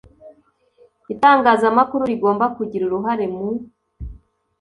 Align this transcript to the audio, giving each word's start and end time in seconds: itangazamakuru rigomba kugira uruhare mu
itangazamakuru 1.13 2.01
rigomba 2.11 2.45
kugira 2.57 2.83
uruhare 2.85 3.25
mu 3.35 3.47